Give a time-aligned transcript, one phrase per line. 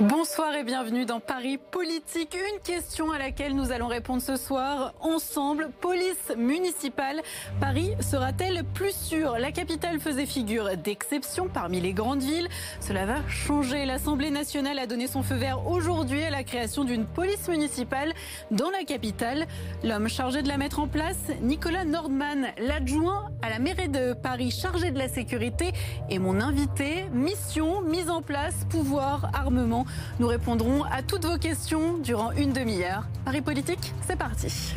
[0.00, 2.34] Bonsoir et bienvenue dans Paris Politique.
[2.34, 5.70] Une question à laquelle nous allons répondre ce soir ensemble.
[5.80, 7.20] Police municipale,
[7.60, 9.38] Paris sera-t-elle plus sûre?
[9.38, 12.48] La capitale faisait figure d'exception parmi les grandes villes.
[12.80, 13.84] Cela va changer.
[13.84, 18.12] L'Assemblée nationale a donné son feu vert aujourd'hui à la création d'une police municipale
[18.50, 19.46] dans la capitale.
[19.82, 24.50] L'homme chargé de la mettre en place, Nicolas Nordman, l'adjoint à la mairie de Paris
[24.52, 25.72] chargé de la sécurité,
[26.08, 27.04] est mon invité.
[27.12, 29.81] Mission, mise en place, pouvoir, armement.
[30.18, 33.04] Nous répondrons à toutes vos questions durant une demi-heure.
[33.24, 34.76] Paris Politique, c'est parti.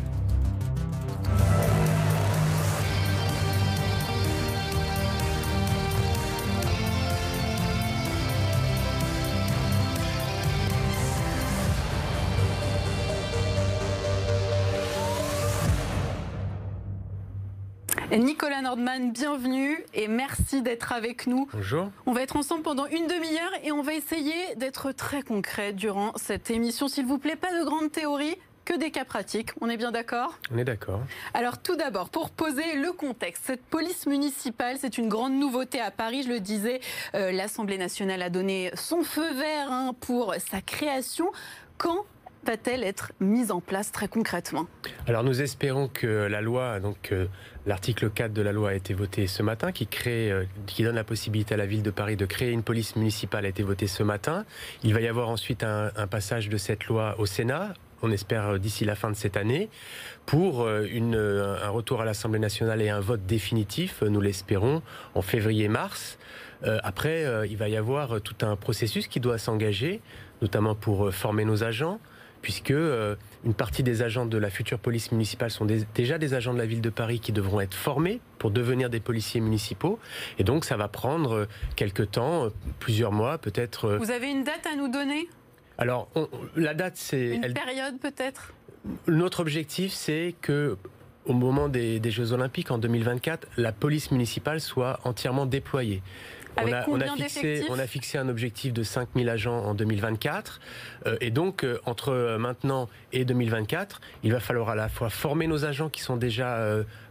[18.18, 21.48] Nicolas Nordman, bienvenue et merci d'être avec nous.
[21.52, 21.90] Bonjour.
[22.06, 26.12] On va être ensemble pendant une demi-heure et on va essayer d'être très concret durant
[26.16, 26.88] cette émission.
[26.88, 29.50] S'il vous plaît, pas de grandes théories, que des cas pratiques.
[29.60, 30.38] On est bien d'accord?
[30.52, 31.00] On est d'accord.
[31.34, 35.90] Alors tout d'abord, pour poser le contexte, cette police municipale, c'est une grande nouveauté à
[35.90, 36.22] Paris.
[36.22, 36.80] Je le disais,
[37.14, 41.30] euh, l'Assemblée nationale a donné son feu vert hein, pour sa création.
[41.78, 42.06] Quand
[42.46, 44.66] va-t-elle être mise en place très concrètement?
[45.06, 47.26] Alors nous espérons que la loi, donc euh,
[47.66, 50.94] l'article 4 de la loi a été voté ce matin, qui crée, euh, qui donne
[50.94, 53.88] la possibilité à la ville de Paris de créer une police municipale a été voté
[53.88, 54.44] ce matin.
[54.84, 57.74] Il va y avoir ensuite un, passage de cette loi au Sénat.
[58.02, 59.68] On espère euh, d'ici la fin de cette année
[60.24, 64.82] pour un retour à l'Assemblée nationale et un vote définitif, nous l'espérons,
[65.14, 66.18] en février-mars.
[66.82, 70.00] après, il va y avoir tout un processus qui doit s'engager,
[70.42, 72.00] notamment pour former nos agents,
[72.46, 75.66] puisque euh, une partie des agents de la future police municipale sont
[75.96, 79.00] déjà des agents de la ville de Paris qui devront être formés pour devenir des
[79.00, 79.98] policiers municipaux.
[80.38, 83.96] Et donc ça va prendre euh, quelques temps, euh, plusieurs mois peut-être.
[83.96, 85.28] Vous avez une date à nous donner?
[85.76, 86.08] Alors
[86.54, 87.34] la date c'est...
[87.34, 88.54] Une période peut-être?
[89.08, 90.76] Notre objectif c'est que
[91.24, 96.00] au moment des, des, Jeux Olympiques en 2024, la police municipale soit entièrement déployée
[96.56, 100.60] on, a, fixé, un objectif de 5000 agents en 2024.
[101.06, 105.10] Euh, et donc, euh, entre euh, maintenant et 2024, il va falloir à la fois
[105.10, 106.56] former nos agents qui sont déjà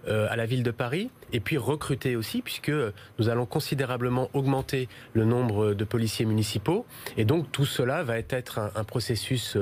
[0.07, 2.72] à la ville de Paris, et puis recruter aussi, puisque
[3.17, 6.85] nous allons considérablement augmenter le nombre de policiers municipaux.
[7.17, 9.57] Et donc, tout cela va être un, processus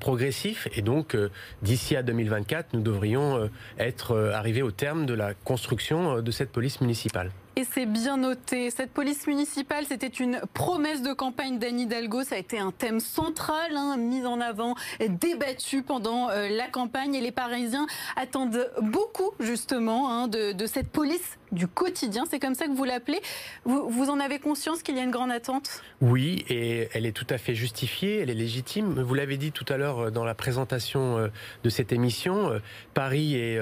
[0.00, 0.68] progressif.
[0.76, 1.16] Et donc,
[1.62, 3.48] d'ici à 2024, nous devrions
[3.78, 7.30] être arrivés au terme de la construction de cette police municipale.
[7.56, 8.70] Et c'est bien noté.
[8.70, 12.24] Cette police municipale, c'était une promesse de campagne d'Anne Hidalgo.
[12.24, 17.14] Ça a été un thème central, hein, mis en avant, débattu pendant euh, la campagne.
[17.14, 22.24] Et les Parisiens attendent beaucoup, justement, hein, de, cette police du quotidien.
[22.28, 23.20] C'est comme ça que vous l'appelez.
[23.64, 25.82] Vous, en avez conscience qu'il y a une grande attente?
[26.00, 29.00] Oui, et elle est tout à fait justifiée, elle est légitime.
[29.00, 31.28] Vous l'avez dit tout à l'heure euh, dans la présentation euh,
[31.62, 32.60] de cette émission,
[32.94, 33.58] Paris est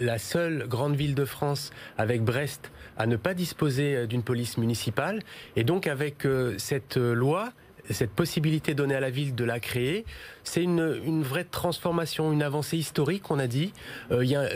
[0.00, 4.58] la seule grande ville de France avec Brest à ne pas disposer euh, d'une police
[4.58, 5.20] municipale.
[5.56, 7.52] Et donc avec euh, cette euh, loi,
[7.90, 10.06] cette possibilité donnée à la ville de la créer,
[10.42, 13.74] c'est une, vraie transformation, une avancée historique, on a dit.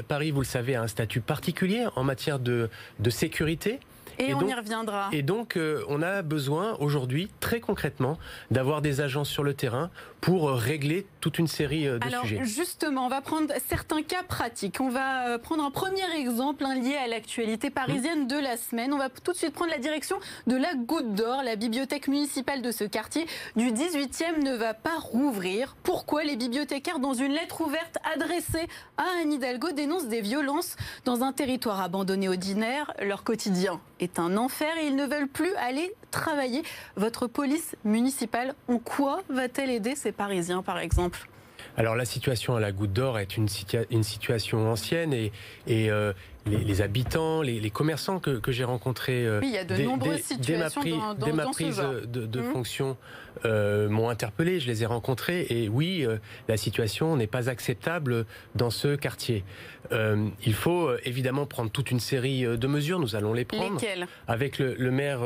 [0.09, 3.81] Paris, vous le savez, a un statut particulier en matière de, de sécurité.
[4.19, 5.09] Et, on y reviendra.
[5.13, 8.19] Et donc, euh, on a besoin aujourd'hui, très concrètement,
[8.51, 9.91] d'avoir des agents sur le terrain
[10.21, 12.45] pour euh, régler toute une série euh, de Alors, sujets.
[12.45, 14.81] Justement, on va prendre certains cas pratiques.
[14.81, 18.93] On va prendre un premier exemple lié à l'actualité parisienne de la semaine.
[18.93, 21.43] On va tout de suite prendre la direction de la Goutte d'Or.
[21.45, 25.77] La bibliothèque municipale de ce quartier du 18e ne va pas rouvrir.
[25.85, 31.23] Pourquoi les bibliothécaires, dans une lettre ouverte adressée à Anne Hidalgo, dénoncent des violences dans
[31.23, 35.93] un territoire abandonné ordinaire Leur quotidien est un enfer et ils ne veulent plus aller
[36.11, 36.63] travailler.
[36.97, 41.29] Votre police municipale, en quoi va-t-elle aider ces Parisiens, par exemple?
[41.77, 45.33] Alors la situation à la Goutte d'Or est une, situation ancienne et,
[45.69, 46.13] et euh,
[46.49, 51.33] les, habitants, les, commerçants que, j'ai rencontrés euh, il y a de nombreuses situations dès
[51.33, 52.53] ma, prise de, mmh.
[52.53, 52.97] fonction
[53.45, 56.07] euh, m'ont interpellé, je les ai rencontrés et oui,
[56.49, 59.45] la situation n'est pas acceptable dans ce quartier.
[59.93, 62.99] Euh, il faut euh, évidemment prendre toute une série euh, de mesures.
[62.99, 63.75] Nous allons les prendre.
[63.75, 64.07] Lesquelles?
[64.27, 65.21] Avec le, maire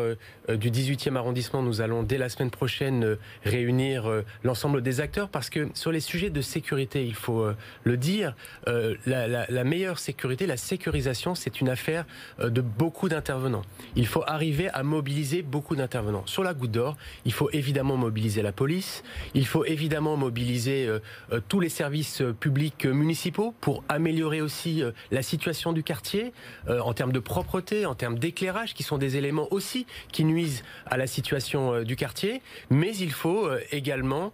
[0.49, 4.11] du 18e arrondissement, nous allons dès la semaine prochaine réunir
[4.43, 7.47] l'ensemble des acteurs parce que sur les sujets de sécurité, il faut
[7.85, 8.35] le dire,
[8.67, 12.05] la, meilleure sécurité, la sécurisation c'est une affaire
[12.41, 13.63] euh, de beaucoup d'intervenants.
[13.97, 16.25] Il faut arriver à mobiliser beaucoup d'intervenants.
[16.27, 19.03] Sur la Goutte d'Or, il faut évidemment mobiliser la police,
[19.35, 21.01] il faut évidemment mobiliser euh,
[21.33, 26.33] euh, tous les services publics municipaux pour améliorer aussi la situation du quartier
[26.69, 30.97] en termes de propreté, en termes d'éclairage, qui sont des éléments aussi qui nuisent à
[30.97, 32.43] la situation du quartier.
[32.71, 34.33] Mais il faut également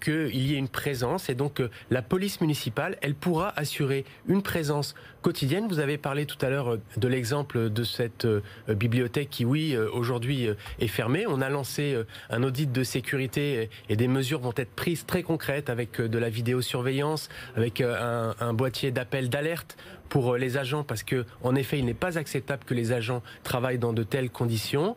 [0.00, 4.94] qu'il y ait une présence et donc la police municipale, elle pourra assurer une présence
[5.22, 5.66] quotidienne.
[5.68, 9.74] Vous avez parlé tout à l'heure euh, de l'exemple de cette euh, bibliothèque qui, oui,
[9.74, 10.48] euh, aujourd'hui
[10.80, 11.24] est fermée.
[11.26, 11.96] On a lancé
[12.28, 16.28] un audit de sécurité et des mesures vont être prises très concrètes avec de la
[16.28, 19.76] vidéosurveillance, avec un, un boîtier d'appel d'alerte
[20.08, 23.78] pour les agents parce que en effet il n'est pas acceptable que les agents travaillent
[23.78, 24.96] dans de telles conditions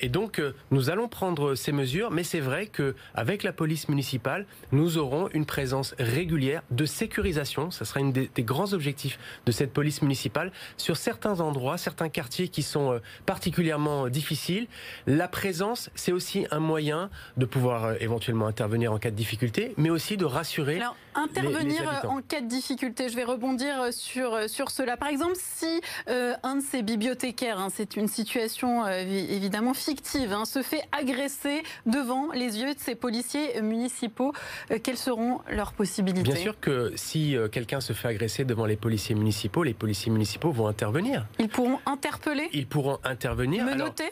[0.00, 0.40] et donc
[0.70, 5.28] nous allons prendre ces mesures mais c'est vrai que avec la police municipale nous aurons
[5.32, 10.02] une présence régulière de sécurisation ça sera une des, des grands objectifs de cette police
[10.02, 14.66] municipale sur certains endroits, certains quartiers qui sont euh, particulièrement difficiles.
[15.06, 19.74] La présence, c'est aussi un moyen de pouvoir euh, éventuellement intervenir en cas de difficulté,
[19.76, 20.76] mais aussi de rassurer.
[20.76, 24.96] Alors, intervenir euh, en cas de difficulté, je vais rebondir sur, sur cela.
[24.96, 30.62] Par exemple, si un de ces bibliothécaires, hein, c'est une situation évidemment fictive, hein, se
[30.62, 34.32] fait agresser devant les yeux de ces policiers municipaux,
[34.82, 39.14] quelles seront leurs possibilités Bien sûr que si quelqu'un se fait agresser devant les policiers
[39.14, 41.26] municipaux, les policiers municipaux vont intervenir.
[41.38, 43.64] Ils pourront interpeller Ils pourront intervenir.
[43.64, 44.10] Menotter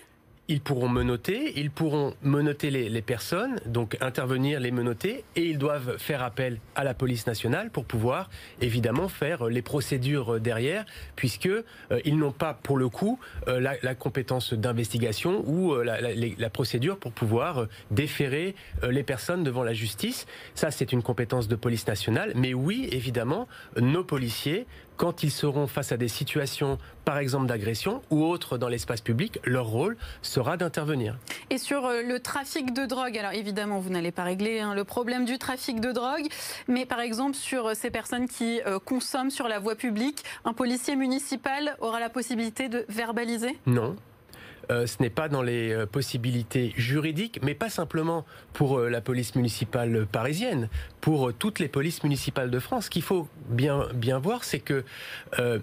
[0.53, 5.97] ils pourront menoter, ils pourront menoter les, personnes, donc intervenir, les menoter, et ils doivent
[5.97, 8.29] faire appel à la police nationale pour pouvoir
[8.61, 10.85] évidemment faire les procédures derrière,
[11.17, 11.65] puisque euh,
[12.05, 13.19] n'ont pas pour le coup
[13.49, 19.63] euh, la, compétence d'investigation ou euh, la, la, procédure pour pouvoir déférer les personnes devant
[19.63, 20.27] la justice.
[20.55, 23.49] Ça, c'est une compétence de police nationale, mais oui, évidemment,
[23.81, 24.67] nos policiers
[24.97, 29.39] quand ils seront face à des situations, par exemple d'agression ou autres dans l'espace public,
[29.44, 31.19] leur rôle sera d'intervenir.
[31.50, 34.85] Et sur euh, le trafic de drogue, alors évidemment, vous n'allez pas régler hein, le
[34.85, 36.27] problème du trafic de drogue,
[36.69, 40.53] mais par exemple sur euh, ces personnes qui euh, consomment sur la voie publique, un
[40.53, 43.59] policier municipal aura la possibilité de verbaliser?
[43.67, 43.97] Non,
[44.70, 49.00] euh, ce n'est pas dans les euh, possibilités juridiques, mais pas simplement pour euh, la
[49.00, 50.69] police municipale parisienne,
[51.00, 52.85] pour toutes les polices municipales de France.
[52.85, 53.88] Ce qu'il faut bien,
[54.19, 54.85] voir, c'est que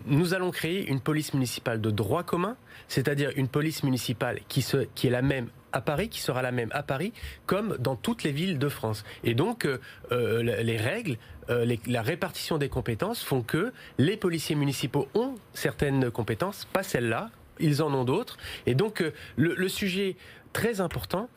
[0.06, 2.58] nous allons créer une police municipale de droit commun,
[2.88, 6.84] c'est-à-dire une police municipale qui est la même à Paris, qui sera la même à
[6.84, 7.14] Paris,
[7.46, 9.04] comme dans toutes les villes de France.
[9.24, 9.68] Et donc,
[10.12, 11.18] les règles,
[11.48, 17.30] la répartition des compétences font que les policiers municipaux ont certaines compétences, pas celles-là,
[17.60, 18.38] ils en ont d'autres.
[18.66, 20.16] Et donc, euh, le, sujet
[20.54, 21.30] très important,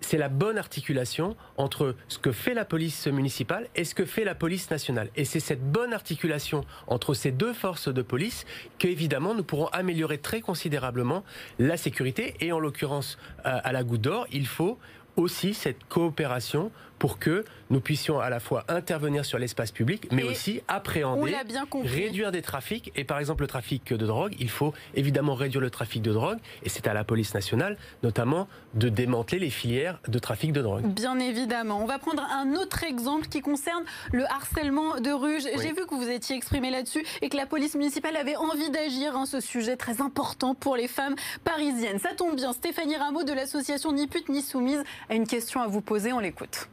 [0.00, 4.24] c'est la bonne articulation entre ce que fait la police municipale et ce que fait
[4.24, 5.10] la police nationale.
[5.16, 8.44] Et c'est cette bonne articulation entre ces deux forces de police
[8.78, 11.24] qu'évidemment nous pourrons améliorer très considérablement
[11.58, 12.34] la sécurité.
[12.40, 14.78] Et en l'occurrence, à la Goutte d'Or, il faut
[15.16, 16.70] aussi cette coopération
[17.02, 21.34] pour que nous puissions à la fois intervenir sur l'espace public, mais aussi appréhender,
[21.82, 22.92] réduire des trafics.
[22.94, 26.38] Et par exemple, le trafic de drogue, il faut évidemment réduire le trafic de drogue,
[26.62, 30.84] et c'est à la police nationale, notamment, de démanteler les filières de trafic de drogue.
[30.84, 31.82] Bien évidemment.
[31.82, 33.82] On va prendre un autre exemple qui concerne
[34.12, 35.40] le harcèlement de rue.
[35.40, 39.16] J'ai vu que vous étiez exprimé là-dessus et que la police municipale avait envie d'agir,
[39.16, 41.98] hein, ce sujet très important pour les femmes parisiennes.
[41.98, 42.52] Ça tombe bien.
[42.52, 46.12] Stéphanie Rameau de l'association Ni pute ni soumise a une question à vous poser.
[46.12, 46.68] On l'écoute.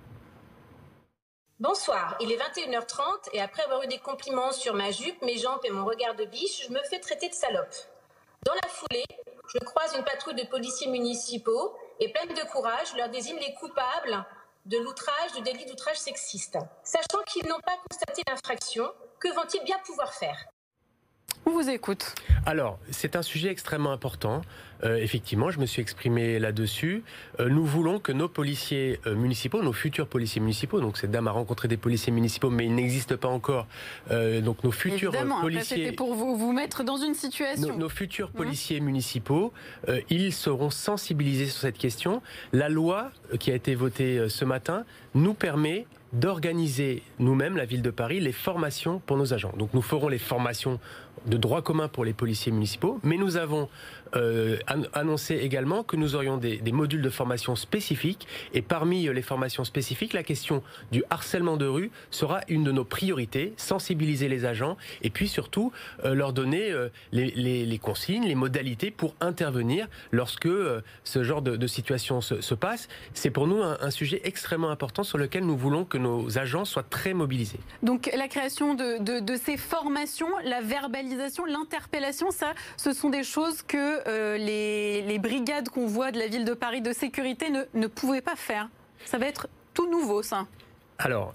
[1.59, 5.59] Bonsoir, il est 21h30 et après avoir eu des compliments sur ma jupe, mes jambes
[5.65, 7.75] et mon regard de biche, je me fais traiter de salope.
[8.45, 9.03] Dans la foulée,
[9.53, 13.53] je croise une patrouille de policiers municipaux et pleine de courage, je leur désigne les
[13.55, 14.25] coupables
[14.67, 16.57] de l'outrage, du délit d'outrage sexiste.
[16.81, 18.89] Sachant qu'ils n'ont pas constaté l'infraction,
[19.19, 20.37] que vont-ils bien pouvoir faire?
[21.49, 22.13] On vous écoute.
[22.45, 24.41] Alors, c'est un sujet extrêmement important.
[24.83, 27.03] Euh, effectivement, je me suis exprimé là-dessus.
[27.39, 31.27] Euh, nous voulons que nos policiers euh, municipaux, nos futurs policiers municipaux, donc cette dame
[31.27, 33.67] a rencontré des policiers municipaux, mais il n'existe pas encore.
[34.09, 37.77] donc nos futurs Évidemment, policiers, c'était pour vous vous mettre dans une situation.
[37.77, 39.51] Nos, futurs hein policiers municipaux,
[40.09, 42.21] ils seront sensibilisés sur cette question.
[42.53, 47.91] La loi qui a été votée ce matin nous permet d'organiser nous-mêmes, la ville de
[47.91, 49.53] Paris, les formations pour nos agents.
[49.57, 50.79] Donc nous ferons les formations
[51.25, 53.69] de droit commun pour les policiers municipaux, mais nous avons
[54.15, 54.57] euh,
[54.93, 58.27] annoncé également que nous aurions des, modules de formation spécifiques.
[58.53, 62.85] Et parmi les formations spécifiques, la question du harcèlement de rue sera une de nos
[62.85, 63.53] priorités.
[63.57, 65.71] Sensibiliser les agents et puis surtout
[66.03, 66.73] leur donner
[67.11, 70.49] les, les, consignes, les modalités pour intervenir lorsque
[71.03, 72.87] ce genre de, situation se, se passe.
[73.13, 76.83] C'est pour nous un, sujet extrêmement important sur lequel nous voulons que nos agents soient
[76.83, 77.59] très mobilisés.
[77.83, 83.61] Donc la création de, de ces formations, la verbalisation, l'interpellation, ça, ce sont des choses
[83.61, 87.63] que euh, les, les, brigades qu'on voit de la ville de Paris de sécurité ne,
[87.73, 88.69] ne pouvaient pas faire.
[89.05, 90.45] Ça va être tout nouveau, ça.
[90.97, 91.33] Alors,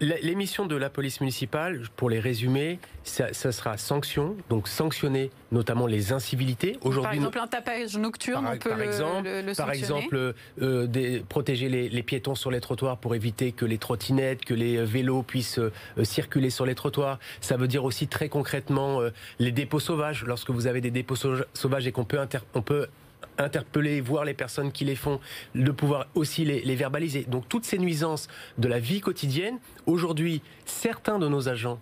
[0.00, 5.86] L'émission de la police municipale, pour les résumer, ça, ça, sera sanction, donc sanctionner notamment
[5.86, 6.78] les incivilités.
[6.80, 9.70] Aujourd'hui, par exemple, un tapage nocturne, par, on peut par le, exemple, le, le Par
[9.70, 14.46] exemple, euh, des, protéger les, les, piétons sur les trottoirs pour éviter que les trottinettes,
[14.46, 15.70] que les vélos puissent euh,
[16.04, 17.18] circuler sur les trottoirs.
[17.42, 20.24] Ça veut dire aussi très concrètement euh, les dépôts sauvages.
[20.24, 22.86] Lorsque vous avez des dépôts sauvages et qu'on peut, inter on peut
[23.38, 25.20] interpeller, voir les personnes qui les font,
[25.54, 27.24] de pouvoir aussi les, les, verbaliser.
[27.24, 28.28] Donc toutes ces nuisances
[28.58, 31.80] de la vie quotidienne, aujourd'hui, certains de nos agents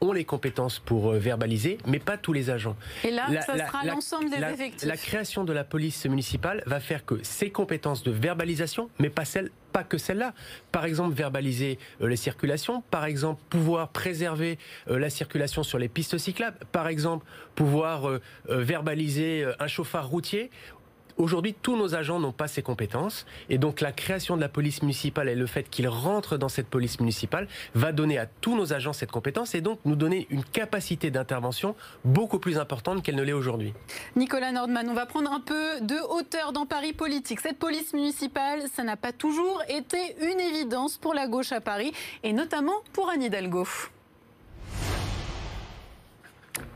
[0.00, 2.76] ont les compétences pour verbaliser, mais pas tous les agents.
[3.04, 4.88] Et là, la, ça sera l'ensemble des la, effectifs.
[4.88, 9.24] La création de la police municipale va faire que ces compétences de verbalisation, mais pas
[9.24, 10.34] celles pas que celle-là.
[10.70, 14.56] Par exemple, verbaliser euh, les circulations, par exemple, pouvoir préserver
[14.88, 20.50] euh, la circulation sur les pistes cyclables, par exemple, pouvoir euh, verbaliser un chauffard routier
[21.16, 24.82] Aujourd'hui, tous nos agents n'ont pas ces compétences et donc la création de la police
[24.82, 28.72] municipale et le fait qu'ils rentrent dans cette police municipale va donner à tous nos
[28.72, 33.22] agents cette compétence et donc nous donner une capacité d'intervention beaucoup plus importante qu'elle ne
[33.22, 33.74] l'est aujourd'hui.
[34.16, 37.40] Nicolas Nordman, on va prendre un peu de hauteur dans Paris politique.
[37.40, 41.92] Cette police municipale, ça n'a pas toujours été une évidence pour la gauche à Paris
[42.24, 43.66] et notamment pour Anne Hidalgo.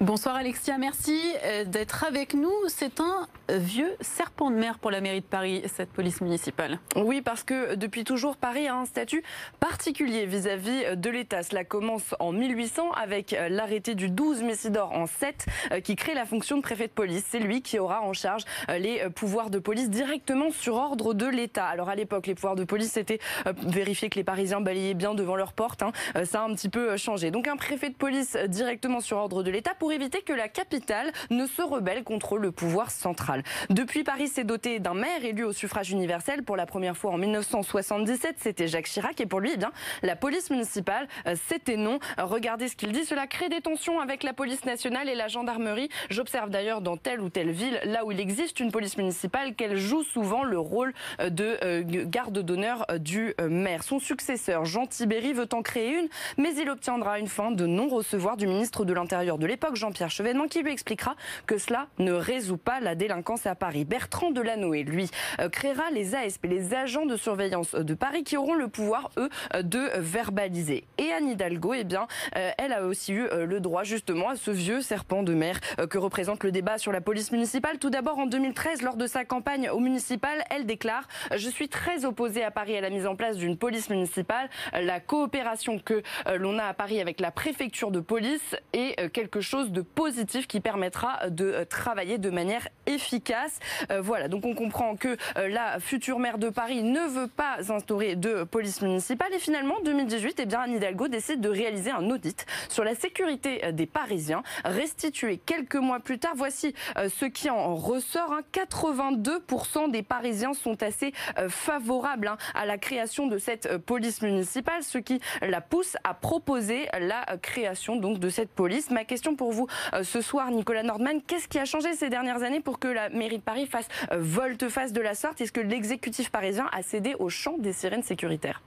[0.01, 1.21] Bonsoir Alexia, merci
[1.67, 2.55] d'être avec nous.
[2.69, 6.79] C'est un vieux serpent de mer pour la mairie de Paris, cette police municipale.
[6.95, 9.25] Oui, parce que depuis toujours, Paris a un statut
[9.59, 11.43] particulier vis-à-vis de l'État.
[11.43, 15.47] Cela commence en 1800 avec l'arrêté du 12 Messidor en 7
[15.83, 17.25] qui crée la fonction de préfet de police.
[17.29, 21.67] C'est lui qui aura en charge les pouvoirs de police directement sur ordre de l'État.
[21.67, 23.19] Alors à l'époque, les pouvoirs de police, c'était
[23.65, 25.83] vérifier que les Parisiens balayaient bien devant leur porte.
[25.83, 25.91] Hein.
[26.25, 27.33] Ça a un petit peu changé.
[27.33, 31.13] Donc un préfet de police directement sur ordre de l'État pour éviter que la capitale
[31.31, 33.43] ne se rebelle contre le pouvoir central.
[33.71, 37.19] Depuis, Paris s'est doté d'un maire élu au suffrage universel pour la première fois en
[37.19, 38.37] 1977.
[38.39, 41.09] C'était Jacques Chirac et pour lui, eh bien, la police municipale,
[41.49, 41.99] c'était non.
[42.19, 43.05] Regardez ce qu'il dit.
[43.05, 45.89] Cela crée des tensions avec la police nationale et la gendarmerie.
[46.11, 49.77] J'observe d'ailleurs dans telle ou telle ville, là où il existe une police municipale, qu'elle
[49.77, 53.83] joue souvent le rôle de garde d'honneur du maire.
[53.83, 58.37] Son successeur, Jean Tibéry, veut en créer une, mais il obtiendra une fin de non-recevoir
[58.37, 61.17] du ministre de l'Intérieur de l'époque, Jean-Pierre Chevènement, qui lui expliquera
[61.47, 63.85] que cela ne résout pas la délinquance à Paris.
[63.85, 68.55] Bertrand Delanoë, lui, euh, créera les ASP, les agents de surveillance de Paris, qui auront
[68.55, 69.31] le pouvoir, eux,
[69.63, 70.85] de verbaliser.
[70.99, 72.07] Et Anne Hidalgo, eh bien,
[72.37, 75.61] euh, elle a aussi eu euh, le droit, justement, à ce vieux serpent de mer
[75.89, 77.79] que représente le débat sur la police municipale.
[77.79, 81.07] Tout d'abord, en 2013, lors de sa campagne au municipal, elle déclare
[81.37, 84.51] «Je suis très opposée à Paris à la mise en place d'une police municipale.
[84.73, 86.03] La coopération que
[86.37, 90.61] l'on a à Paris avec la préfecture de police est quelque chose de positif qui
[90.61, 93.59] permettra de travailler de manière efficace.
[93.91, 97.59] Euh, voilà, donc on comprend que euh, la future maire de Paris ne veut pas
[97.71, 101.91] instaurer de police municipale et finalement, en 2018, eh bien, Anne Hidalgo décide de réaliser
[101.91, 106.33] un audit sur la sécurité des Parisiens, restitué quelques mois plus tard.
[106.37, 108.33] Voici euh, ce qui en ressort.
[108.33, 108.41] Hein.
[108.53, 114.23] 82% des Parisiens sont assez euh, favorables hein, à la création de cette euh, police
[114.23, 118.91] municipale, ce qui la pousse à proposer la création donc de cette police.
[118.91, 119.58] Ma question pour vous
[120.03, 123.39] ce soir, Nicolas Nordman, qu'est-ce qui a changé ces dernières années pour que la mairie
[123.39, 125.41] de Paris fasse volte-face de la sorte?
[125.41, 128.63] Est-ce que l'exécutif parisien a cédé au chant des sirènes sécuritaires?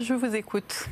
[0.00, 0.88] Je vous écoute.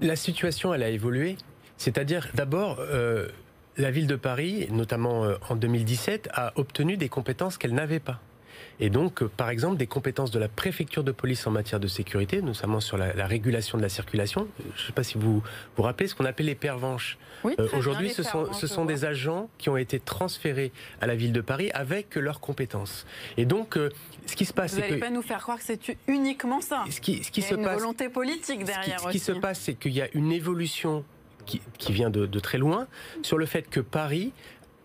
[0.00, 1.36] La situation, elle a évolué.
[1.76, 3.28] C'est-à-dire, d'abord, euh,
[3.76, 8.20] la ville de Paris, notamment euh, en 2017, a obtenu des compétences qu'elle n'avait pas.
[8.80, 11.88] Et donc, euh, par exemple, des compétences de la préfecture de police en matière de
[11.88, 14.46] sécurité, notamment sur la, la régulation de la circulation.
[14.76, 15.42] Je ne sais pas si vous
[15.76, 17.18] vous rappelez ce qu'on appelle les pervenches.
[17.44, 21.14] Oui, euh, Aujourd'hui, ce sont, ce sont des agents qui ont été transférés à la
[21.16, 23.06] ville de Paris avec leurs compétences.
[23.36, 23.90] Et donc, euh,
[24.26, 26.84] ce qui se passe, Vous n'allez que pas nous faire croire que c'est uniquement ça.
[26.90, 29.18] ce qui, ce qui Il y a se une passe, volonté politique derrière ce qui,
[29.18, 31.04] ce qui se passe, c'est qu'il y a une évolution
[31.46, 32.86] qui, qui vient de, de très loin
[33.22, 34.32] sur le fait que Paris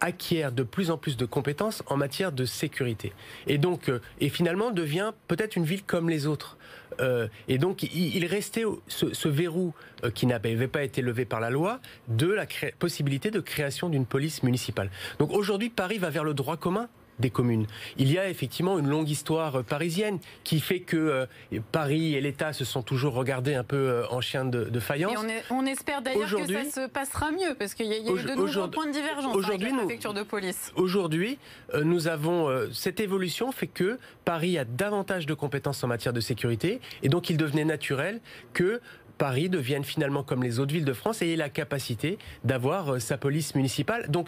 [0.03, 3.13] acquiert de plus en plus de compétences en matière de sécurité.
[3.47, 6.57] Et donc, euh, et finalement devient peut-être une ville comme les autres.
[6.99, 11.49] Euh, et donc, il, restait ce, verrou euh, qui n'avait pas été levé par la
[11.49, 11.79] loi
[12.09, 12.45] de la
[12.77, 14.91] possibilité de création d'une police municipale.
[15.19, 16.89] Donc aujourd'hui, Paris va vers le droit commun
[17.23, 17.65] des communes.
[17.97, 21.27] Il y a effectivement une longue histoire parisienne qui fait que
[21.71, 25.13] Paris et l'État se sont toujours regardés un peu en chien de, faïence.
[25.13, 28.11] Et on, espère d'ailleurs que ça se passera mieux, parce qu'il y a, y a
[28.11, 30.71] eu de nombreux points de divergence avec la préfecture de police.
[30.75, 31.37] Aujourd'hui,
[31.83, 36.81] nous avons cette évolution fait que Paris a davantage de compétences en matière de sécurité,
[37.01, 38.19] et donc il devenait naturel
[38.53, 38.81] que
[39.17, 42.99] Paris devienne finalement comme les autres villes de France et ait la capacité d'avoir euh,
[42.99, 44.09] sa police municipale.
[44.09, 44.27] Donc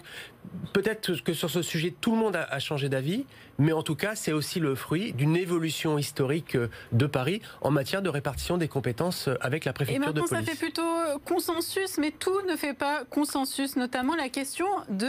[0.72, 3.26] peut-être que sur ce sujet, tout le monde a, changé d'avis,
[3.58, 7.70] mais en tout cas, c'est aussi le fruit d'une évolution historique euh, de Paris en
[7.70, 10.30] matière de répartition des compétences euh, avec la préfecture de police.
[10.30, 10.82] Et maintenant, ça fait plutôt
[11.24, 15.06] consensus, mais tout ne fait pas consensus, notamment la question de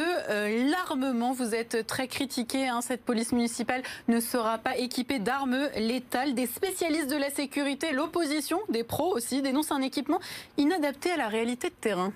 [0.72, 1.34] l'armement.
[1.34, 6.34] Vous êtes très critiqué, hein, cette police municipale ne sera pas équipée d'armes létales.
[6.34, 10.20] Des spécialistes de la sécurité, l'opposition, des pros aussi, dénoncent un équipement
[10.58, 12.14] inadapté à la réalité de terrain.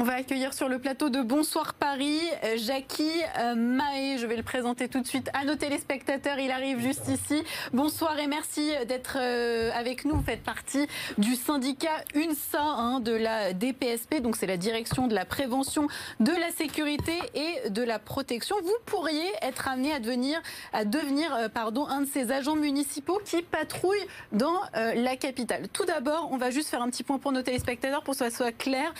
[0.00, 4.16] On va accueillir sur le plateau de Bonsoir Paris euh, Jackie euh, Mahé.
[4.18, 6.38] Je vais le présenter tout de suite à nos téléspectateurs.
[6.38, 7.42] Il arrive juste ici.
[7.72, 10.14] Bonsoir et merci d'être euh, avec nous.
[10.14, 10.86] Vous faites partie
[11.18, 14.20] du syndicat UNSA hein, de la DPSP.
[14.22, 15.88] Donc c'est la direction de la prévention
[16.20, 18.54] de la sécurité et de la protection.
[18.62, 20.40] Vous pourriez être amené à devenir,
[20.72, 25.66] à devenir pardon, un de ces agents municipaux qui patrouillent dans la capitale.
[25.72, 28.30] Tout d'abord, on va juste faire un petit point pour nos téléspectateurs pour que ça
[28.30, 28.94] soit clair.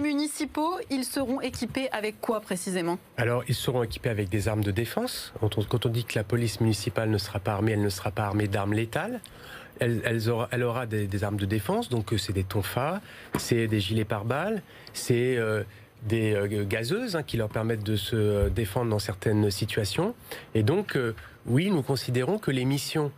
[0.00, 2.98] Municipaux, ils seront équipés avec quoi précisément?
[3.16, 5.32] Alors, ils seront équipés avec des armes de défense.
[5.40, 8.24] Quand on, dit que la police municipale ne sera pas armée, elle ne sera pas
[8.24, 9.20] armée d'armes létales.
[9.80, 13.00] Elle, aura, elle aura des, armes de défense, donc euh, c'est des tonfas,
[13.36, 14.62] c'est des gilets pare-balles,
[14.92, 15.64] c'est euh,
[16.04, 20.14] des euh, gazeuses hein, qui leur permettent de se défendre dans certaines situations.
[20.54, 20.96] Et donc,
[21.46, 23.10] oui, nous considérons que les missions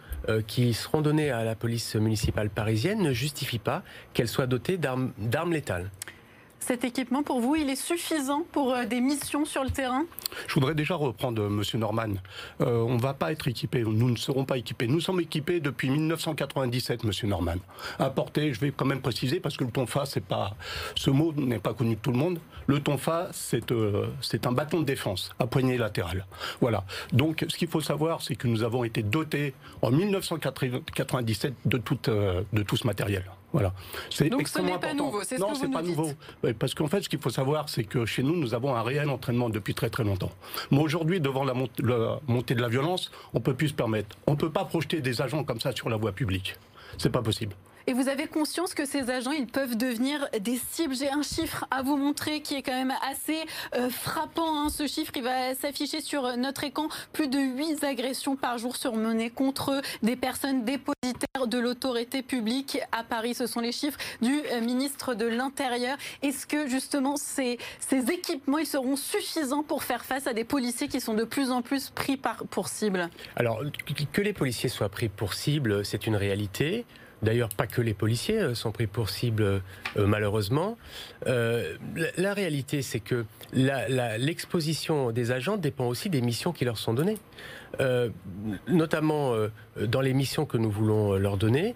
[0.46, 3.82] qui seront données à la police municipale parisienne ne justifient pas
[4.14, 5.12] qu'elle soit dotée d'armes
[5.52, 5.90] létales.
[6.66, 10.06] Cet équipement, pour vous, il est suffisant pour euh, des missions sur le terrain?
[10.48, 11.62] Je voudrais déjà reprendre euh, M.
[11.78, 12.14] Norman.
[12.62, 14.86] Euh, on ne va pas être équipés, nous ne serons pas équipés.
[14.86, 17.28] Nous sommes équipés depuis 1997, M.
[17.28, 17.56] Norman.
[17.98, 20.56] Apporté, je vais quand même préciser, parce que le tonfa, c'est pas,
[20.94, 22.38] ce mot n'est pas connu de tout le monde.
[22.66, 23.74] Le tonfa, c'est
[24.22, 26.24] c'est un bâton de défense à poignée latérale.
[26.62, 26.84] Voilà.
[27.12, 29.52] Donc, ce qu'il faut savoir, c'est que nous avons été dotés
[29.82, 33.24] en 1997 de tout, de tout ce matériel.
[33.54, 33.72] Voilà.
[34.10, 36.10] C'est Donc ce n'est pas nouveau, c'est ce Non, que vous pas nouveau.
[36.58, 39.08] parce qu'en fait, ce qu'il faut savoir, c'est que chez nous, nous avons un réel
[39.08, 40.32] entraînement depuis très très longtemps.
[40.72, 44.16] Mais aujourd'hui, devant la, la, montée de la violence, on peut plus se permettre.
[44.26, 46.56] On ne peut pas projeter des agents comme ça sur la voie publique.
[46.98, 47.54] C'est pas possible.
[47.86, 50.94] Et vous avez conscience que ces agents, ils peuvent devenir des cibles.
[50.94, 53.44] J'ai un chiffre à vous montrer qui est quand même assez
[53.74, 54.58] euh, frappant.
[54.58, 54.70] Hein.
[54.70, 56.88] Ce chiffre, il va s'afficher sur notre écran.
[57.12, 63.04] Plus de 8 agressions par jour surmenées contre des personnes dépositaires de l'autorité publique à
[63.04, 63.34] Paris.
[63.34, 65.98] Ce sont les chiffres du euh, ministre de l'Intérieur.
[66.22, 67.58] Est-ce que justement ces,
[67.90, 71.60] équipements, ils seront suffisants pour faire face à des policiers qui sont de plus en
[71.60, 72.18] plus pris
[72.48, 73.10] pour cible?
[73.36, 73.60] Alors,
[74.12, 76.86] que les policiers soient pris pour cible, c'est une réalité.
[77.24, 79.60] D'ailleurs, pas que les policiers euh, sont pris pour cible, euh,
[79.96, 80.76] malheureusement.
[81.26, 81.74] Euh,
[82.18, 87.18] la, réalité, c'est que l'exposition des agents dépend aussi des missions qui leur sont données.
[88.68, 89.34] notamment
[89.76, 91.74] dans les missions que nous voulons leur donner,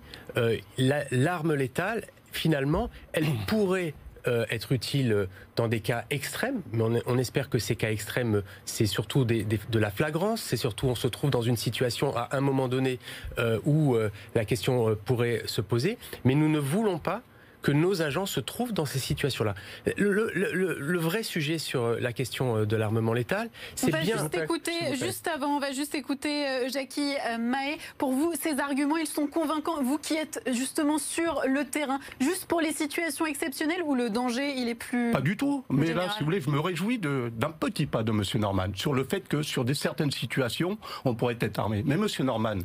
[0.77, 3.95] l'arme létale, finalement, elle pourrait
[4.27, 8.87] euh, être utile dans des cas extrêmes, mais on, espère que ces cas extrêmes, c'est
[8.87, 12.69] surtout de la flagrance, c'est surtout on se trouve dans une situation à un moment
[12.69, 12.99] donné
[13.39, 17.23] euh, où euh, la question pourrait se poser, mais nous ne voulons pas
[17.69, 19.55] que nos agents se trouvent dans ces situations-là.
[19.99, 24.17] Le, vrai sujet sur la question de l'armement létal, c'est bien.
[24.17, 27.77] Juste écouter, juste avant, on va juste écouter euh, Jackie euh, Mahé.
[27.99, 29.83] Pour vous, ces arguments, ils sont convaincants.
[29.83, 34.55] Vous qui êtes justement sur le terrain, juste pour les situations exceptionnelles où le danger,
[34.57, 35.11] il est plus.
[35.11, 35.63] Pas du tout.
[35.69, 38.23] Mais là, si vous voulez, je me réjouis d'un petit pas de M.
[38.37, 41.83] Norman sur le fait que sur des certaines situations, on pourrait être armé.
[41.85, 42.07] Mais M.
[42.21, 42.61] Norman,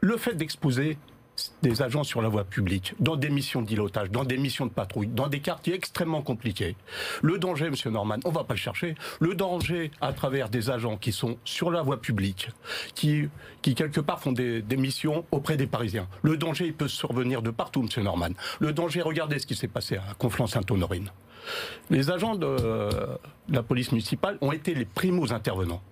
[0.00, 0.98] le fait d'exposer
[1.62, 5.08] des agents sur la voie publique, dans des missions d'îlotage, dans des missions de patrouille,
[5.08, 6.76] dans des quartiers extrêmement compliqués.
[7.22, 8.94] Le danger, Monsieur Norman, on va pas le chercher.
[9.20, 12.50] Le danger à travers des agents qui sont sur la voie publique,
[12.94, 13.28] qui,
[13.62, 16.08] quelque part font des, missions auprès des Parisiens.
[16.22, 18.30] Le danger, il peut survenir de partout, Monsieur Norman.
[18.60, 21.10] Le danger, regardez ce qui s'est passé à Conflans-Sainte-Honorine.
[21.90, 22.88] Les agents de
[23.48, 25.82] la police municipale ont été les primos intervenants.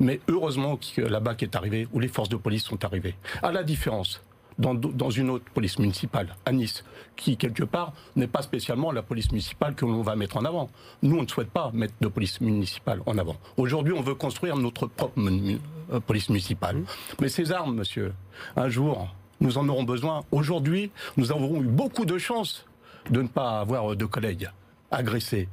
[0.00, 3.14] Mais heureusement que la BAC est arrivée, où les forces de police sont arrivées.
[3.42, 4.20] À la différence
[4.58, 6.84] dans, dans, une autre police municipale, à Nice,
[7.16, 10.70] qui, quelque part, n'est pas spécialement la police municipale que l'on va mettre en avant.
[11.02, 13.36] Nous, on ne souhaite pas mettre de police municipale en avant.
[13.56, 16.76] Aujourd'hui, on veut construire notre propre euh, police municipale.
[16.76, 16.86] Mmh.
[17.20, 18.14] Mais ces armes, monsieur,
[18.56, 20.22] un jour, nous en aurons besoin.
[20.30, 22.64] Aujourd'hui, nous avons eu beaucoup de chance
[23.10, 24.48] de ne pas avoir de collègues
[24.90, 25.48] agressés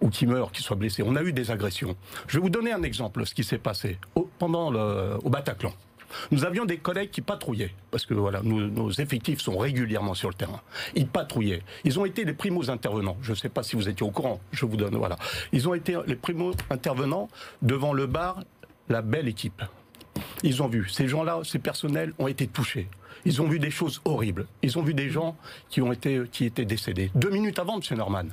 [0.00, 1.02] ou qui meurent, qui soient blessés.
[1.04, 1.96] On a eu des agressions.
[2.26, 5.72] Je vais vous donner un exemple de ce qui s'est passé au, pendant au Bataclan.
[6.30, 10.34] Nous avions des collègues qui patrouillaient, parce que voilà, nos, effectifs sont régulièrement sur le
[10.34, 10.60] terrain.
[10.94, 11.62] Ils patrouillaient.
[11.84, 13.16] Ils ont été les primos intervenants.
[13.22, 14.40] Je ne sais pas si vous étiez au courant.
[14.52, 15.16] Je vous donne, voilà.
[15.52, 17.28] Ils ont été les primos intervenants
[17.62, 18.42] devant le bar,
[18.88, 19.62] la belle équipe.
[20.42, 20.88] Ils ont vu.
[20.88, 22.88] Ces gens-là, ces personnels ont été touchés.
[23.24, 24.46] Ils ont vu des choses horribles.
[24.62, 25.36] Ils ont vu des gens
[25.68, 27.10] qui ont été, qui étaient décédés.
[27.14, 27.98] Deux minutes avant, M.
[27.98, 28.28] Norman.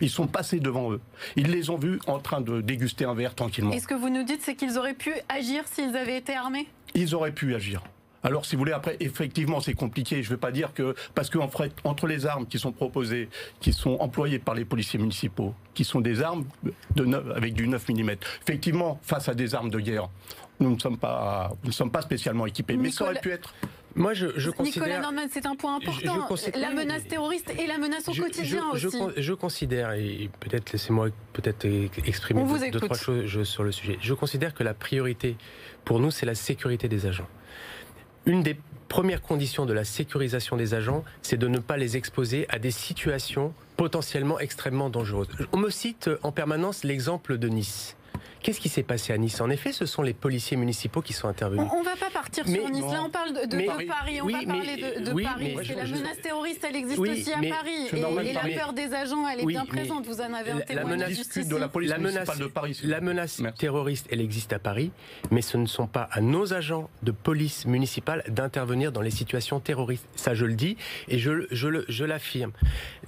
[0.00, 1.00] Ils sont passés devant eux.
[1.36, 3.72] Ils les ont vus en train de déguster un verre tranquillement.
[3.72, 6.66] Et ce que vous nous dites, c'est qu'ils auraient pu agir s'ils avaient été armés?
[6.94, 7.82] Ils auraient pu agir.
[8.26, 10.22] Alors, si vous voulez, après, effectivement, c'est compliqué.
[10.22, 10.96] Je ne veux pas dire que.
[11.14, 13.28] Parce que, entre les armes qui sont proposées,
[13.60, 16.44] qui sont employées par les policiers municipaux, qui sont des armes
[16.96, 18.10] de avec du 9 mm,
[18.42, 20.08] effectivement, face à des armes de guerre,
[20.58, 22.76] nous ne sommes pas, nous ne sommes pas spécialement équipés.
[22.76, 23.54] Mais ça aurait pu être.
[23.96, 24.84] Moi, je, considère.
[24.84, 26.28] Nicolas Norman, c'est un point important.
[26.54, 28.86] la menace terroriste et la menace au quotidien aussi.
[29.16, 31.66] Je, considère, et peut-être laissez-moi peut-être
[32.06, 33.98] exprimer deux, trois choses sur le sujet.
[34.00, 35.36] Je considère que la priorité
[35.84, 37.28] pour nous, c'est la sécurité des agents.
[38.26, 38.56] Une des
[38.88, 42.70] premières conditions de la sécurisation des agents, c'est de ne pas les exposer à des
[42.70, 45.28] situations potentiellement extrêmement dangereuses.
[45.52, 47.96] On me cite en permanence l'exemple de Nice.
[48.42, 49.40] Qu'est-ce qui s'est passé à Nice?
[49.40, 51.66] En effet, ce sont les policiers municipaux qui sont intervenus.
[51.72, 52.84] On ne va pas partir sur Nice.
[52.92, 54.20] Là, on parle de, Paris.
[54.22, 55.54] On va parler de, Paris.
[55.76, 57.88] la menace terroriste, elle existe aussi à Paris.
[57.92, 60.06] Et, la peur des agents, elle est bien présente.
[60.06, 62.80] Vous en avez un témoin la menace, de la police municipale de Paris.
[62.84, 64.92] La menace terroriste, elle existe à Paris,
[65.30, 69.60] mais ce ne sont pas à nos agents de police municipale d'intervenir dans les situations
[69.60, 70.06] terroristes.
[70.14, 70.76] Ça, je le dis
[71.08, 72.52] et je, je l'affirme.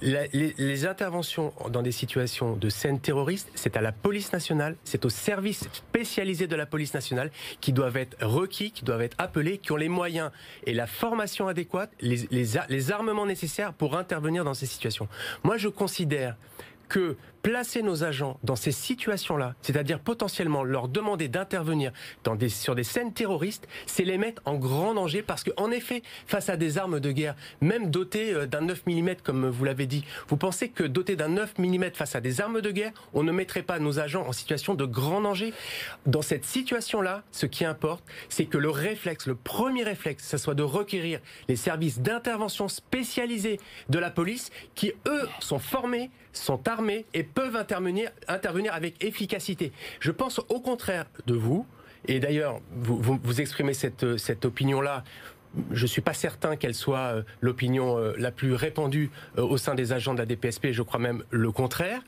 [0.01, 5.05] Les, les interventions dans des situations de scènes terroristes, c'est à la police nationale, c'est
[5.05, 9.57] au services spécialisés de la police nationale qui doivent être requis, qui doivent être appelés,
[9.57, 10.31] qui ont les moyens
[10.65, 15.07] et la formation adéquate, les, armements nécessaires pour intervenir dans ces situations.
[15.43, 16.35] Moi, je considère
[16.89, 21.91] que placer nos agents dans ces situations-là, c'est-à-dire potentiellement leur demander d'intervenir
[22.49, 26.57] sur des scènes terroristes, c'est les mettre en grand danger parce qu'en effet, face à
[26.57, 30.37] des armes de guerre, même dotées euh, d'un 9 mm comme vous l'avez dit, vous
[30.37, 33.63] pensez que doté d'un 9 mm face à des armes de guerre, on ne mettrait
[33.63, 35.53] pas nos agents en situation de grand danger?
[36.05, 40.55] Dans cette situation-là, ce qui importe, c'est que le réflexe, le premier réflexe, ce soit
[40.55, 47.05] de requérir les services d'intervention spécialisés de la police qui, eux, sont formés, sont armés
[47.13, 48.11] et peuvent intervenir,
[48.73, 49.71] avec efficacité.
[49.99, 51.65] Je pense au contraire de vous,
[52.07, 55.03] et d'ailleurs, vous, vous, exprimez cette, cette opinion-là
[55.71, 59.57] je ne suis pas certain qu'elle soit euh, l'opinion euh, la plus répandue euh, au
[59.57, 62.01] sein des agents de la DPSP, je crois même le contraire.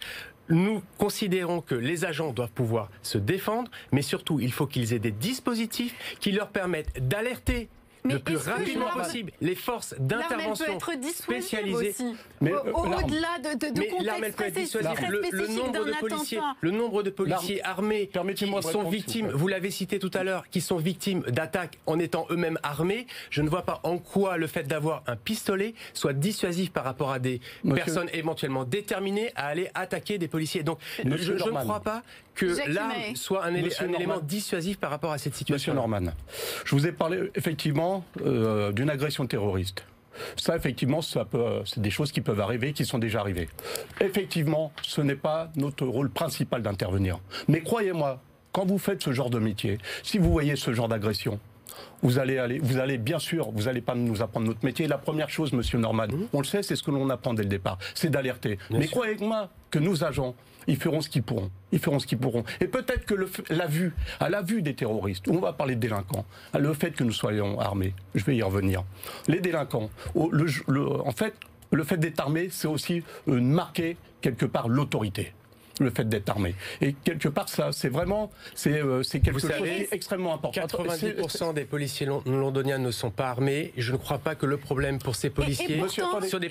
[0.50, 5.00] Nous considérons que les agents doivent pouvoir se défendre, mais surtout, il faut qu'ils aient
[5.00, 7.70] des dispositifs qui leur permettent d'alerter
[8.04, 9.32] le plus rapidement possible.
[9.42, 10.80] les forces d'intervention
[11.14, 11.96] spécialisées.
[12.40, 14.92] Mais au-delà de, de, de mais peut être dissuasive.
[15.32, 20.00] Le, nombre de policiers, le nombre de policiers armés qui sont victimes, vous l'avez cité
[20.00, 23.80] tout à l'heure, qui sont victimes d'attaques en étant eux-mêmes armés, je ne vois pas
[23.84, 27.42] en quoi le fait d'avoir un pistolet soit dissuasif par rapport à des
[27.76, 30.64] personnes éventuellement déterminées à aller attaquer des policiers.
[30.64, 32.04] Donc je, ne crois pas
[32.36, 35.74] que l'arme soit un, élément dissuasif par rapport à cette situation.
[35.74, 36.12] Monsieur Norman,
[36.66, 39.86] je vous ai parlé effectivement euh, d'une agression terroriste.
[40.36, 41.26] Ça, effectivement, ça
[41.66, 43.50] c'est des choses qui peuvent arriver, qui sont déjà arrivées.
[44.02, 47.20] Effectivement, ce n'est pas notre rôle principal d'intervenir.
[47.48, 51.40] Mais croyez-moi, quand vous faites ce genre de métier, si vous voyez ce genre d'agression,
[52.04, 54.88] vous allez aller, vous allez bien sûr, vous n'allez pas nous apprendre notre métier.
[54.88, 56.28] La première chose, Monsieur Norman, mmh.
[56.34, 58.58] on le sait, c'est ce que l'on apprend dès le départ, c'est d'alerter.
[58.70, 60.36] Mais croyez-moi que nos agents,
[60.68, 61.50] ils feront ce qu'ils pourront.
[61.72, 62.44] Ils feront ce qu'ils pourront.
[62.60, 63.16] Et peut-être que
[63.50, 66.26] la vue, la vue des terroristes, on va parler de délinquants,
[66.58, 68.84] le fait que nous soyons armés, je vais y revenir.
[69.28, 71.34] Les délinquants, en fait,
[71.72, 75.34] le fait d'être armé, c'est aussi euh, marquer quelque part l'autorité
[75.80, 76.56] le fait d'être armé.
[76.82, 79.52] Et quelque part, ça, c'est vraiment, c'est euh, quelque chose
[79.92, 80.62] extrêmement important.
[80.62, 83.74] 90% des policiers londoniens ne sont pas armés.
[83.78, 86.50] Je ne crois pas que le problème pour ces policiers, sur des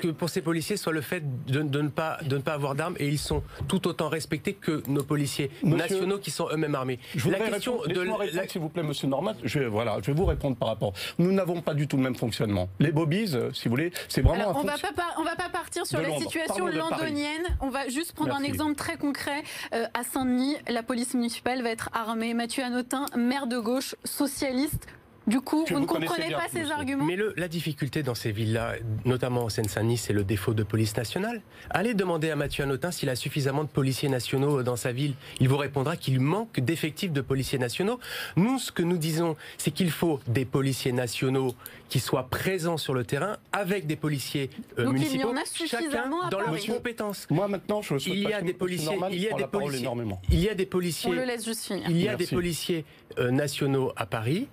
[0.00, 2.96] que pour ces policiers soit le fait de, ne pas de ne pas avoir d'armes.
[2.98, 6.98] Et ils sont tout autant respectés que nos policiers nationaux qui sont eux-mêmes armés.
[7.14, 8.48] Je la question de la...
[8.48, 9.34] s'il vous plaît, Monsieur Norman.
[9.44, 10.92] Je vais, voilà, je vais vous répondre par rapport.
[11.18, 12.68] Nous n'avons pas du tout le même fonctionnement.
[12.78, 14.56] Les bobies, euh, si vous voulez, c'est vraiment.
[14.56, 17.42] on, va pas, on va pas partir sur la situation londonienne.
[17.60, 19.42] On va juste prendre un exemple très concret.
[19.74, 22.34] Euh, à Saint-Denis, la police municipale va être armée.
[22.34, 24.86] Mathieu Anotin, maire de gauche, socialiste,
[25.28, 28.76] Du coup, vous ne comprenez pas ces arguments Mais le, la difficulté dans ces villes-là,
[29.04, 31.42] notamment en Seine-Saint-Denis, c'est le défaut de police nationale.
[31.68, 35.12] Allez demander à Mathieu Anotin s'il a suffisamment de policiers nationaux dans sa ville.
[35.40, 38.00] Il vous répondra qu'il manque d'effectifs de policiers nationaux.
[38.36, 41.54] Nous, ce que nous disons, c'est qu'il faut des policiers nationaux
[41.90, 45.42] qui soient présents sur le terrain avec des policiers euh, Donc municipaux, il y en
[45.42, 47.26] a suffisamment chacun dans leurs compétences.
[47.30, 49.88] Moi maintenant, je il y a des policiers, il y a des policiers,
[50.30, 51.84] il y a des policiers, On le laisse juste finir.
[51.88, 52.84] il y a des policiers
[53.18, 54.48] euh, nationaux à Paris.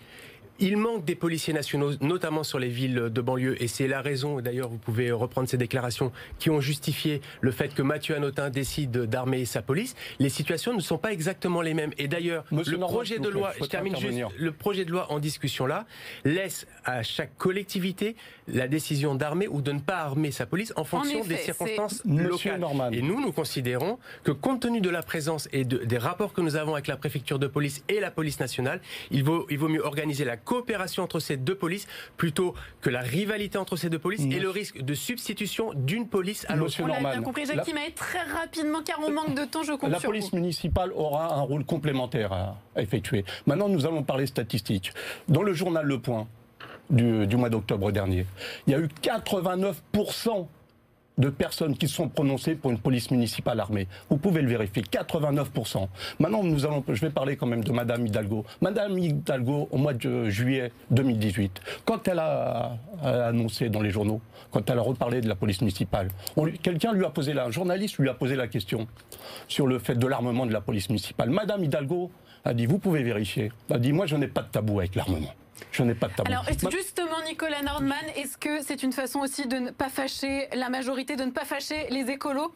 [0.57, 4.39] Il manque des policiers nationaux, notamment sur les villes de banlieue, et c'est la raison,
[4.39, 8.91] d'ailleurs, vous pouvez reprendre ces déclarations, qui ont justifié le fait que Mathieu Anotin décide
[8.91, 9.95] d'armer sa police.
[10.19, 11.91] Les situations ne sont pas exactement les mêmes.
[11.97, 15.65] Et d'ailleurs, le projet de loi, je termine juste, le projet de loi en discussion
[15.65, 15.85] là,
[16.23, 18.15] laisse à chaque collectivité
[18.47, 22.65] la décision d'armer ou de ne pas armer sa police en fonction des circonstances locales.
[22.91, 26.41] Et nous, nous considérons que compte tenu de la présence et de, des rapports que
[26.41, 28.81] nous avons avec la préfecture de police et la police nationale,
[29.11, 33.01] il vaut, il vaut mieux organiser la coopération entre ces deux polices plutôt que la
[33.01, 36.75] rivalité entre ces deux polices et le risque de substitution d'une police à l'autre.
[36.81, 37.91] On l'a bien compris, Jacques la...
[37.95, 41.65] très rapidement car on manque de temps, je compte La police municipale aura un rôle
[41.65, 43.25] complémentaire à, effectuer.
[43.45, 44.91] Maintenant, nous allons parler statistiques.
[45.27, 46.27] Dans le journal Le Point
[46.89, 48.25] du, mois d'octobre dernier,
[48.67, 50.47] il y a eu 89%
[51.17, 53.87] de personnes qui sont prononcées pour une police municipale armée.
[54.09, 55.87] Vous pouvez le vérifier, 89%.
[56.19, 58.45] Maintenant, nous allons, je vais parler quand même de Madame Hidalgo.
[58.61, 64.21] Madame Hidalgo, au mois de juillet 2018, quand elle a, annoncé dans les journaux,
[64.51, 66.09] quand elle a reparlé de la police municipale,
[66.61, 68.87] quelqu'un lui a posé là, un journaliste lui a posé la question
[69.47, 71.29] sur le fait de l'armement de la police municipale.
[71.29, 72.11] Madame Hidalgo
[72.43, 73.51] a dit, vous pouvez vérifier.
[73.69, 75.33] Elle a dit, moi, je n'ai pas de tabou avec l'armement.
[75.71, 76.31] Je n'ai pas de tabou.
[76.31, 80.69] Alors, justement, Nicolas Nordman, est-ce que c'est une façon aussi de ne pas fâcher la
[80.69, 82.53] majorité, de ne pas fâcher les écolos?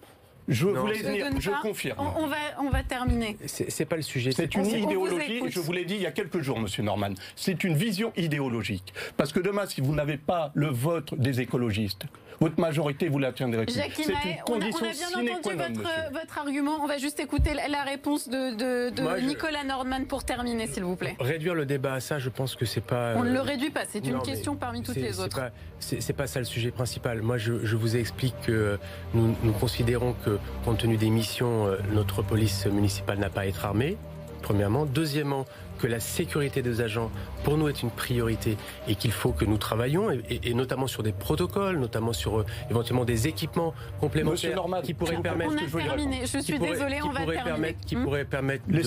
[0.49, 1.97] Je voulais dire, je confirme.
[1.99, 3.37] On, va, on va terminer.
[3.45, 4.31] C'est pas le sujet.
[4.31, 7.13] C'est une idéologie, je vous l'ai dit il y a quelques jours, monsieur Norman.
[7.35, 8.93] C'est une vision idéologique.
[9.17, 12.05] Parce que demain, si vous n'avez pas le vote des écologistes,
[12.39, 13.73] votre majorité, vous la tiendrez plus.
[13.73, 16.79] C'est une condition on a, bien entendu votre, votre, argument.
[16.81, 18.55] On va juste écouter la réponse de,
[18.89, 21.15] de, Nicolas Nordman pour terminer, s'il vous plaît.
[21.19, 23.13] Réduire le débat à ça, je pense que c'est pas.
[23.15, 23.81] On ne le réduit pas.
[23.87, 25.41] C'est une question parmi toutes les autres.
[25.79, 27.21] C'est pas, pas ça le sujet principal.
[27.21, 28.77] Moi, je, je vous explique que
[29.13, 33.45] nous, nous considérons que, compte tenu des missions, euh, notre police municipale n'a pas à
[33.45, 33.97] être armée
[34.41, 34.85] premièrement.
[34.85, 35.45] Deuxièmement,
[35.79, 37.09] que la sécurité des agents,
[37.43, 41.11] pour nous, est une priorité et qu'il faut que nous travaillions, et, notamment sur des
[41.11, 45.53] protocoles, notamment sur euh, éventuellement des équipements complémentaires qui pourraient permettre...
[45.53, 47.43] On a terminé, je suis désolée, on va terminer.
[47.43, 48.77] Permettre, qui pourraient permettre de,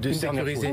[0.00, 0.72] de, sécuriser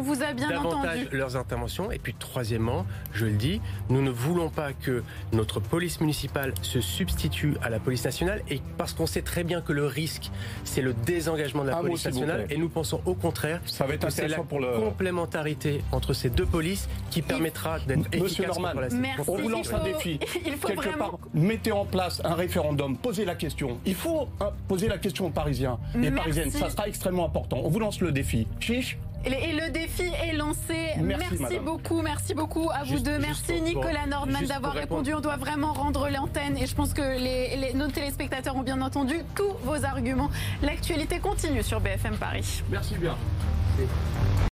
[0.50, 1.92] davantage leurs interventions.
[1.92, 6.82] Et puis troisièmement, je le dis, nous ne voulons pas que notre police municipale se
[6.82, 10.30] substitue à la police nationale, et parce qu'on sait très bien que le risque,
[10.64, 14.08] c'est le désengagement de la police nationale, et nous pensons au contraire Ça va être
[14.08, 14.80] que c'est la pour le...
[14.80, 15.55] complémentarité
[15.92, 18.74] entre ces deux polices qui permettra d'être Monsieur Norman,
[19.28, 20.20] on vous lance un défi.
[20.20, 23.78] Quelque part, mettez en place un référendum, posez la question.
[23.86, 26.52] Il faut hein, poser la question aux Parisiens et Parisiennes.
[26.52, 27.62] Ça sera extrêmement important.
[27.64, 28.48] On vous lance le défi.
[28.60, 30.92] Chiche et le défi est lancé.
[31.02, 33.18] Merci, beaucoup, merci beaucoup à vous deux.
[33.18, 35.14] Merci Nicolas Nordman d'avoir répondu.
[35.14, 39.16] On doit vraiment rendre l'antenne et je pense que les, nos téléspectateurs ont bien entendu
[39.36, 40.30] tous vos arguments.
[40.62, 42.64] L'actualité continue sur BFM Paris.
[42.70, 43.16] Merci bien.